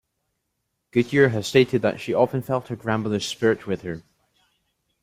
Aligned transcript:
Goodyear 0.89 1.29
has 1.29 1.45
stated 1.45 1.83
that 1.83 2.01
she 2.01 2.11
often 2.11 2.41
felt 2.41 2.69
her 2.69 2.75
grandmother's 2.75 3.27
spirit 3.27 3.67
with 3.67 3.83
her. 3.83 4.01